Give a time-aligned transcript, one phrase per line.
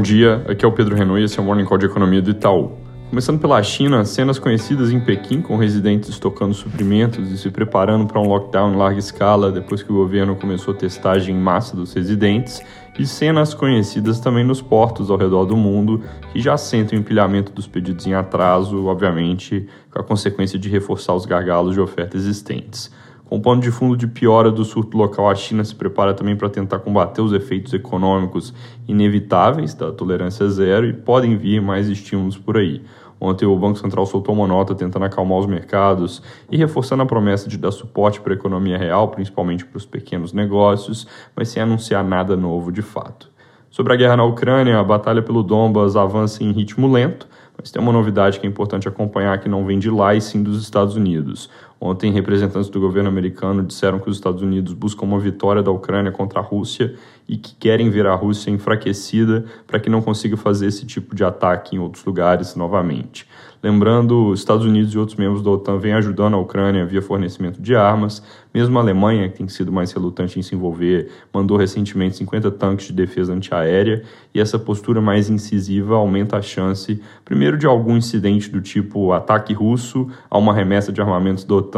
[0.00, 0.42] bom dia.
[0.48, 2.72] Aqui é o Pedro Renault e esse é o Morning Call de Economia do Itaú.
[3.10, 8.18] Começando pela China, cenas conhecidas em Pequim, com residentes estocando suprimentos e se preparando para
[8.18, 11.92] um lockdown em larga escala depois que o governo começou a testagem em massa dos
[11.92, 12.62] residentes,
[12.98, 17.52] e cenas conhecidas também nos portos ao redor do mundo, que já sentem o empilhamento
[17.52, 22.90] dos pedidos em atraso, obviamente, com a consequência de reforçar os gargalos de oferta existentes.
[23.30, 26.48] Com pano de fundo de piora do surto local, a China se prepara também para
[26.48, 28.52] tentar combater os efeitos econômicos
[28.88, 32.82] inevitáveis da tolerância zero e podem vir mais estímulos por aí.
[33.20, 37.48] Ontem o Banco Central soltou uma nota tentando acalmar os mercados e reforçando a promessa
[37.48, 42.02] de dar suporte para a economia real, principalmente para os pequenos negócios, mas sem anunciar
[42.02, 43.30] nada novo de fato.
[43.70, 47.80] Sobre a guerra na Ucrânia, a batalha pelo Donbas avança em ritmo lento, mas tem
[47.80, 50.96] uma novidade que é importante acompanhar que não vem de lá e sim dos Estados
[50.96, 51.48] Unidos.
[51.80, 56.12] Ontem, representantes do governo americano disseram que os Estados Unidos buscam uma vitória da Ucrânia
[56.12, 56.94] contra a Rússia
[57.26, 61.24] e que querem ver a Rússia enfraquecida para que não consiga fazer esse tipo de
[61.24, 63.26] ataque em outros lugares novamente.
[63.62, 67.60] Lembrando, os Estados Unidos e outros membros da OTAN vêm ajudando a Ucrânia via fornecimento
[67.60, 68.22] de armas.
[68.54, 72.86] Mesmo a Alemanha, que tem sido mais relutante em se envolver, mandou recentemente 50 tanques
[72.86, 74.02] de defesa antiaérea,
[74.34, 79.52] e essa postura mais incisiva aumenta a chance, primeiro, de algum incidente do tipo ataque
[79.52, 81.69] russo a uma remessa de armamentos da OTAN,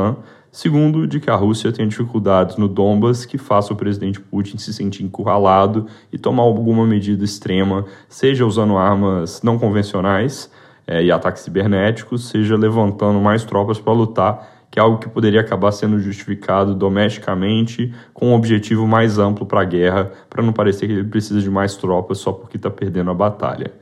[0.50, 4.72] Segundo, de que a Rússia tem dificuldades no Donbas que faça o presidente Putin se
[4.72, 10.50] sentir encurralado e tomar alguma medida extrema, seja usando armas não convencionais,
[10.86, 15.40] é, e ataques cibernéticos, seja levantando mais tropas para lutar, que é algo que poderia
[15.40, 20.86] acabar sendo justificado domesticamente com um objetivo mais amplo para a guerra, para não parecer
[20.86, 23.72] que ele precisa de mais tropas só porque está perdendo a batalha.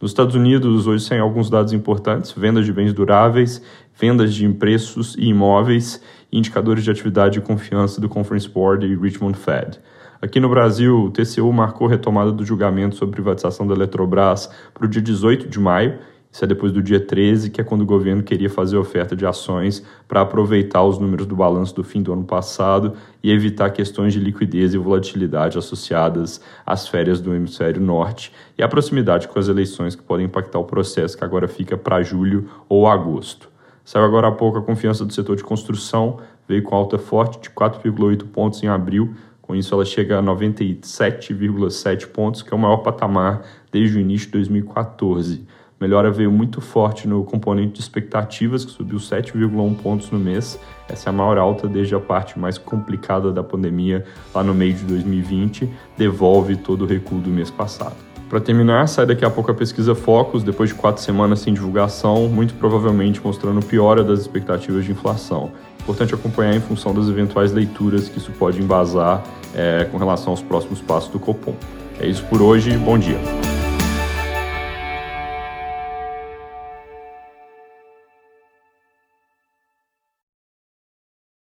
[0.00, 3.60] Nos Estados Unidos, hoje saem alguns dados importantes: vendas de bens duráveis,
[3.98, 9.36] vendas de preços e imóveis, indicadores de atividade e confiança do Conference Board e Richmond
[9.36, 9.80] Fed.
[10.22, 14.88] Aqui no Brasil, o TCU marcou retomada do julgamento sobre privatização da Eletrobras para o
[14.88, 15.98] dia 18 de maio
[16.38, 19.26] isso é depois do dia 13, que é quando o governo queria fazer oferta de
[19.26, 24.12] ações para aproveitar os números do balanço do fim do ano passado e evitar questões
[24.12, 29.48] de liquidez e volatilidade associadas às férias do hemisfério norte e a proximidade com as
[29.48, 33.48] eleições que podem impactar o processo, que agora fica para julho ou agosto.
[33.84, 37.50] Saiu agora há pouco a confiança do setor de construção, veio com alta forte de
[37.50, 39.12] 4,8 pontos em abril,
[39.42, 43.42] com isso, ela chega a 97,7 pontos, que é o maior patamar
[43.72, 48.98] desde o início de 2014 melhora veio muito forte no componente de expectativas, que subiu
[48.98, 50.58] 7,1 pontos no mês.
[50.88, 54.74] Essa é a maior alta desde a parte mais complicada da pandemia, lá no meio
[54.74, 57.96] de 2020, devolve todo o recuo do mês passado.
[58.28, 62.28] Para terminar, sai daqui a pouco a pesquisa Focus, depois de quatro semanas sem divulgação,
[62.28, 65.50] muito provavelmente mostrando piora das expectativas de inflação.
[65.80, 69.24] Importante acompanhar em função das eventuais leituras que isso pode embasar
[69.54, 71.54] é, com relação aos próximos passos do Copom.
[71.98, 73.47] É isso por hoje, bom dia.